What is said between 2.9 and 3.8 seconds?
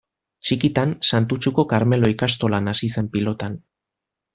zen pilotan.